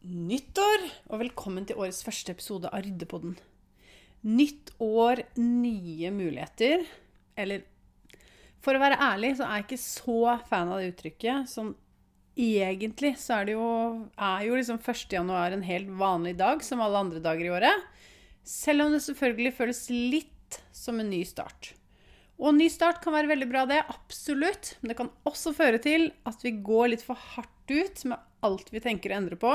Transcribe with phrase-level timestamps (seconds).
[0.00, 3.34] nyttår, og velkommen til årets første episode av Ryddepodden.
[4.24, 6.86] Nytt år, nye muligheter.
[7.36, 7.66] Eller
[8.64, 11.50] for å være ærlig, så er jeg ikke så fan av det uttrykket.
[11.52, 11.74] Sånn
[12.40, 13.68] egentlig så er det jo,
[14.16, 15.04] er jo liksom 1.
[15.18, 17.88] januar en helt vanlig dag, som alle andre dager i året.
[18.46, 21.74] Selv om det selvfølgelig føles litt som en ny start.
[22.40, 23.82] Og ny start kan være veldig bra, det.
[23.92, 24.74] Absolutt.
[24.80, 28.72] Men det kan også føre til at vi går litt for hardt ut med alt
[28.72, 29.52] vi tenker å endre på.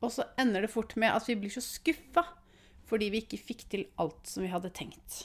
[0.00, 2.26] Og så ender det fort med at vi blir så skuffa
[2.90, 5.20] fordi vi ikke fikk til alt som vi hadde tenkt.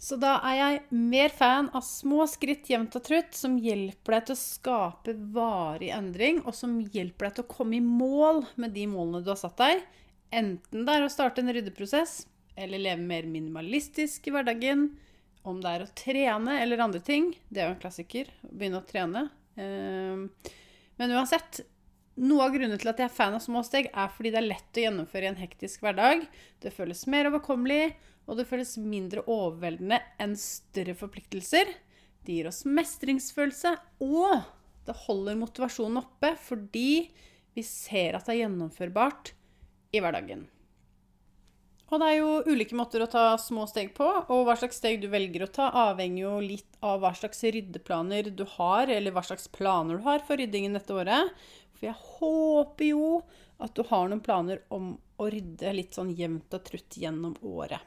[0.00, 4.24] Så da er jeg mer fan av små skritt jevnt og trutt som hjelper deg
[4.26, 8.72] til å skape varig endring, og som hjelper deg til å komme i mål med
[8.74, 9.84] de målene du har satt deg.
[10.32, 12.24] Enten det er å starte en ryddeprosess,
[12.56, 14.88] eller leve mer minimalistisk i hverdagen,
[15.48, 17.32] om det er å trene eller andre ting.
[17.48, 18.30] Det er jo en klassiker.
[18.44, 19.26] Å begynne å trene.
[19.60, 20.26] Ehm,
[21.00, 21.62] men uansett,
[22.20, 24.48] noe av grunnen til at jeg er fan av små steg, er fordi det er
[24.50, 26.26] lett å gjennomføre i en hektisk hverdag.
[26.60, 27.94] Det føles mer overkommelig,
[28.28, 31.72] og det føles mindre overveldende enn større forpliktelser.
[32.26, 33.74] Det gir oss mestringsfølelse,
[34.04, 34.44] og
[34.86, 37.08] det holder motivasjonen oppe fordi
[37.56, 39.32] vi ser at det er gjennomførbart
[39.96, 40.44] i hverdagen.
[41.90, 45.00] Og det er jo ulike måter å ta små steg på, og hva slags steg
[45.02, 49.24] du velger å ta, avhenger jo litt av hva slags ryddeplaner du har, eller hva
[49.26, 51.34] slags planer du har for ryddingen dette året.
[51.74, 53.12] For jeg håper jo
[53.60, 57.82] at du har noen planer om å rydde litt sånn jevnt og trutt gjennom året.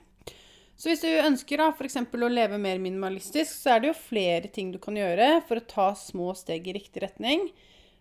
[0.76, 1.96] Så hvis du ønsker da f.eks.
[2.02, 5.68] å leve mer minimalistisk, så er det jo flere ting du kan gjøre for å
[5.70, 7.48] ta små steg i riktig retning.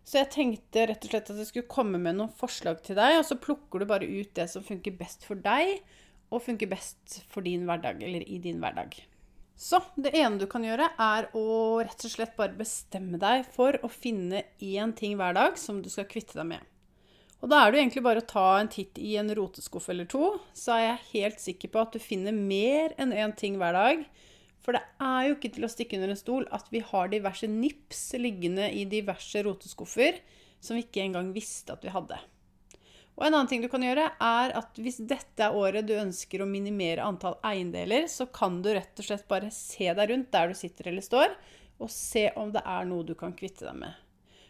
[0.02, 3.20] Så jeg tenkte rett og slett at jeg skulle komme med noen forslag til deg,
[3.20, 5.78] og så plukker du bare ut det som funker best for deg,
[6.32, 8.96] og funker best for din hverdag, eller i din hverdag.
[9.62, 11.46] Så det ene du kan gjøre, er å
[11.84, 15.90] rett og slett bare bestemme deg for å finne én ting hver dag som du
[15.92, 16.68] skal kvitte deg med.
[17.42, 20.36] Og da er det egentlig bare å ta en titt i en roteskuff eller to,
[20.54, 24.04] så er jeg helt sikker på at du finner mer enn én ting hver dag.
[24.62, 27.48] For det er jo ikke til å stikke under en stol at vi har diverse
[27.50, 30.20] nips liggende i diverse roteskuffer
[30.62, 32.20] som vi ikke engang visste at vi hadde.
[33.18, 36.42] Og en annen ting du kan gjøre, er at hvis dette er året du ønsker
[36.42, 40.48] å minimere antall eiendeler, så kan du rett og slett bare se deg rundt der
[40.48, 41.34] du sitter eller står,
[41.82, 43.98] og se om det er noe du kan kvitte deg med.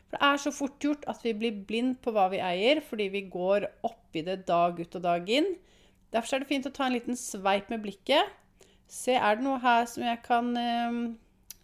[0.07, 3.09] For det er så fort gjort at vi blir blind på hva vi eier, fordi
[3.15, 5.49] vi går oppi det dag ut og dag inn.
[6.13, 8.29] Derfor er det fint å ta en liten sveip med blikket.
[8.93, 11.01] Se, er det noe her som jeg kan øh,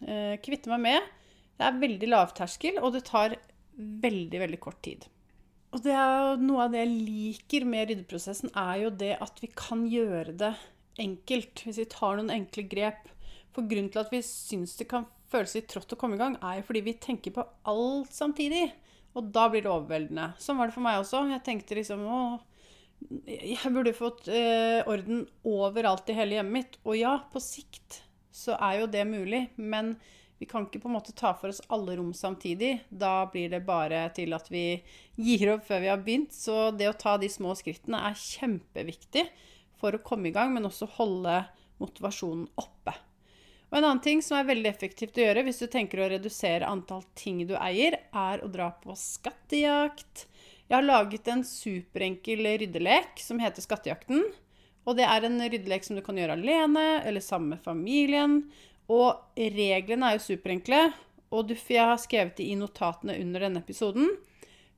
[0.09, 1.13] øh, kvitte meg med?
[1.59, 3.37] Det er veldig lavterskel, og det tar
[3.77, 5.05] veldig, veldig kort tid.
[5.75, 9.51] Og det er noe av det jeg liker med ryddeprosessen, er jo det at vi
[9.53, 10.55] kan gjøre det
[11.03, 11.65] enkelt.
[11.67, 13.11] Hvis vi tar noen enkle grep.
[13.53, 16.37] For grunnen til at vi syns det kan føles litt trått å komme i gang,
[16.41, 18.71] er jo fordi vi tenker på alt samtidig.
[19.19, 20.31] Og da blir det overveldende.
[20.41, 21.25] Sånn var det for meg også.
[21.33, 22.21] Jeg tenkte liksom å,
[23.29, 26.79] jeg burde fått eh, orden overalt i hele hjemmet mitt.
[26.85, 28.03] Og ja, på sikt
[28.35, 29.45] så er jo det mulig.
[29.57, 29.95] Men
[30.39, 32.77] vi kan ikke på en måte ta for oss alle rom samtidig.
[32.89, 34.81] Da blir det bare til at vi
[35.17, 36.35] gir opp før vi har begynt.
[36.35, 39.27] Så det å ta de små skrittene er kjempeviktig
[39.79, 41.43] for å komme i gang, men også holde
[41.79, 42.95] motivasjonen oppe.
[43.69, 46.67] Og En annen ting som er veldig effektivt å gjøre hvis du tenker å redusere
[46.67, 50.25] antall ting du eier, er å dra på skattejakt.
[50.69, 54.27] Jeg har laget en superenkel ryddelek som heter Skattejakten.
[54.89, 58.43] Og det er en ryddelek som du kan gjøre alene eller sammen med familien.
[58.89, 60.81] Og reglene er jo superenkle,
[61.33, 64.15] og jeg har skrevet det i notatene under denne episoden.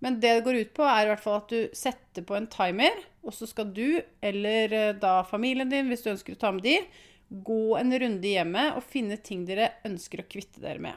[0.01, 2.49] Men det det går ut på, er i hvert fall at du setter på en
[2.51, 6.51] timer, og så skal du, eller eh, da familien din, hvis du ønsker å ta
[6.57, 6.79] med de,
[7.29, 10.97] gå en runde i hjemmet og finne ting dere ønsker å kvitte dere med.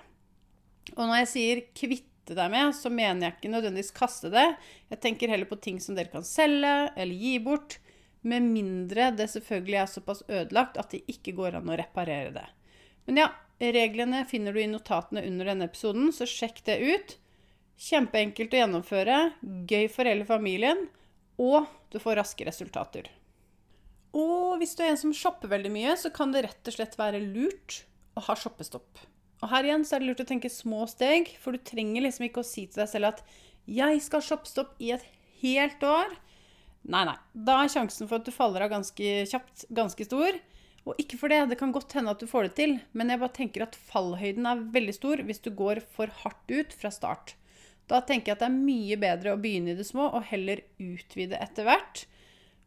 [0.96, 4.56] Og når jeg sier 'kvitte deg med', så mener jeg ikke nødvendigvis kaste det.
[4.90, 7.80] Jeg tenker heller på ting som dere kan selge eller gi bort.
[8.24, 12.46] Med mindre det selvfølgelig er såpass ødelagt at det ikke går an å reparere det.
[13.06, 13.28] Men ja,
[13.60, 17.18] reglene finner du i notatene under denne episoden, så sjekk det ut.
[17.76, 19.18] Kjempeenkelt å gjennomføre,
[19.68, 20.88] gøy for hele familien,
[21.36, 23.10] og du får raske resultater.
[24.14, 26.96] Og hvis du er en som shopper veldig mye, så kan det rett og slett
[27.00, 27.82] være lurt
[28.16, 29.02] å ha shoppestopp.
[29.44, 32.30] Og her igjen så er det lurt å tenke små steg, for du trenger liksom
[32.30, 33.24] ikke å si til deg selv at
[33.68, 35.04] 'jeg skal ha shoppestopp i et
[35.42, 36.16] helt år'.
[36.88, 37.18] Nei, nei.
[37.36, 40.40] Da er sjansen for at du faller av ganske kjapt, ganske stor.
[40.86, 43.20] Og ikke for det, det kan godt hende at du får det til, men jeg
[43.20, 47.36] bare tenker at fallhøyden er veldig stor hvis du går for hardt ut fra start.
[47.88, 50.64] Da tenker jeg at det er mye bedre å begynne i det små og heller
[50.80, 52.06] utvide etter hvert.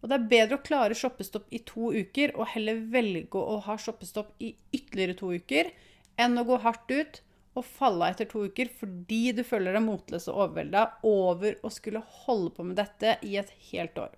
[0.00, 3.76] Og det er bedre å klare shoppestopp i to uker og heller velge å ha
[3.80, 5.72] shoppestopp i ytterligere to uker,
[6.20, 7.22] enn å gå hardt ut
[7.56, 12.04] og falle etter to uker fordi du føler deg motløs og overvelda over å skulle
[12.26, 14.12] holde på med dette i et helt år.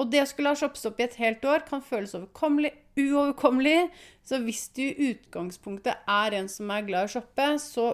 [0.00, 3.90] Og det å skulle ha shoppestopp i et helt år kan føles uoverkommelig.
[4.24, 7.92] Så hvis du i utgangspunktet er en som er glad i å shoppe, så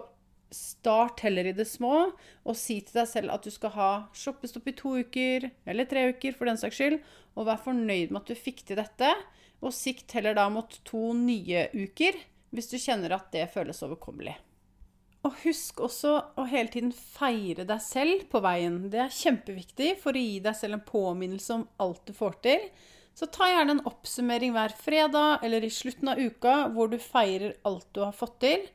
[0.54, 2.08] start heller i det små,
[2.48, 6.06] og si til deg selv at du skal ha shoppestopp i to uker, eller tre
[6.14, 7.02] uker for den saks skyld,
[7.36, 9.12] og vær fornøyd med at du fikk til dette.
[9.58, 12.16] Og sikt heller da mot to nye uker,
[12.54, 14.36] hvis du kjenner at det føles overkommelig.
[15.26, 18.84] Og husk også å hele tiden feire deg selv på veien.
[18.92, 22.68] Det er kjempeviktig for å gi deg selv en påminnelse om alt du får til.
[23.18, 27.56] Så ta gjerne en oppsummering hver fredag eller i slutten av uka hvor du feirer
[27.66, 28.68] alt du har fått til.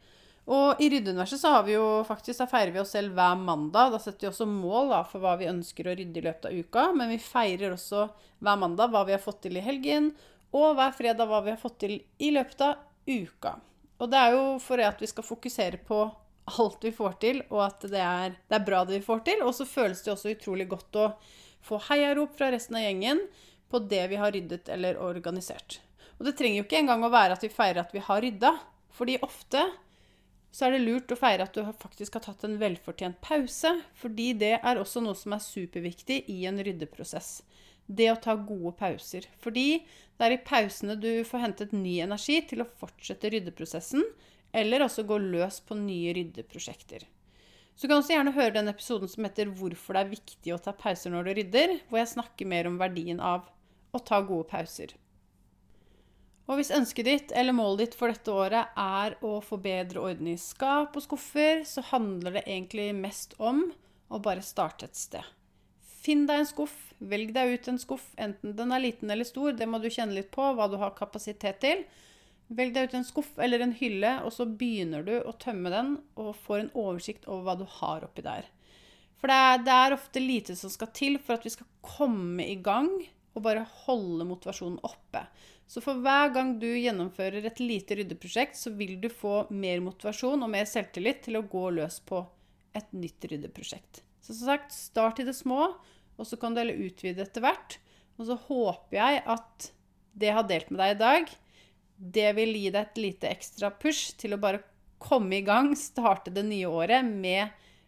[0.52, 3.94] Og i ryddeuniverset så har vi jo faktisk, da feirer vi oss selv hver mandag.
[3.94, 6.58] Da setter vi også mål da, for hva vi ønsker å rydde i løpet av
[6.60, 6.88] uka.
[7.00, 8.10] Men vi feirer også
[8.44, 10.12] hver mandag hva vi har fått til i helgen,
[10.54, 13.56] og hver fredag hva vi har fått til i løpet av uka.
[14.02, 16.04] Og det er jo for at vi skal fokusere på
[16.60, 19.44] alt vi får til, og at det er, det er bra det vi får til.
[19.46, 21.08] Og så føles det også utrolig godt å
[21.64, 23.24] få heiarop fra resten av gjengen
[23.72, 25.80] på det vi har ryddet eller organisert.
[26.20, 28.52] Og det trenger jo ikke engang å være at vi feirer at vi har rydda.
[28.94, 29.64] Fordi ofte
[30.54, 34.28] så er det lurt å feire at du faktisk har tatt en velfortjent pause, fordi
[34.38, 37.40] det er også noe som er superviktig i en ryddeprosess.
[37.88, 39.28] Det å ta gode pauser.
[39.44, 39.84] Fordi
[40.18, 44.06] det er i pausene du får hentet ny energi til å fortsette ryddeprosessen,
[44.54, 47.06] eller også gå løs på nye ryddeprosjekter.
[47.76, 50.62] Så du kan også gjerne høre den episoden som heter 'Hvorfor det er viktig å
[50.62, 53.50] ta pauser når du rydder', hvor jeg snakker mer om verdien av
[53.94, 54.94] å ta gode pauser.
[56.48, 60.28] Og hvis ønsket ditt eller målet ditt for dette året er å få bedre orden
[60.28, 63.72] i skap og skuffer, så handler det egentlig mest om
[64.12, 65.24] å bare starte et sted.
[66.04, 69.54] Finn deg en skuff, velg deg ut en skuff, enten den er liten eller stor,
[69.56, 71.86] det må du kjenne litt på hva du har kapasitet til.
[72.52, 75.96] Velg deg ut en skuff eller en hylle, og så begynner du å tømme den
[76.20, 78.50] og får en oversikt over hva du har oppi der.
[79.22, 82.44] For det er, det er ofte lite som skal til for at vi skal komme
[82.52, 82.92] i gang
[83.34, 85.24] og bare holde motivasjonen oppe.
[85.72, 90.44] Så for hver gang du gjennomfører et lite ryddeprosjekt, så vil du få mer motivasjon
[90.44, 92.20] og mer selvtillit til å gå løs på
[92.76, 94.04] et nytt ryddeprosjekt.
[94.24, 95.72] Så som sagt, start i det små,
[96.18, 97.78] og så kan du heller utvide etter hvert.
[98.20, 99.72] Og så håper jeg at
[100.14, 101.34] det jeg har delt med deg i dag,
[102.14, 104.62] det vil gi deg et lite ekstra push til å bare
[105.04, 107.48] komme i gang, starte det nye året med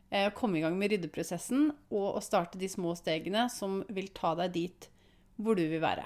[0.10, 4.10] eh, å komme i gang med ryddeprosessen og å starte de små stegene som vil
[4.16, 4.90] ta deg dit
[5.36, 6.06] hvor du vil være.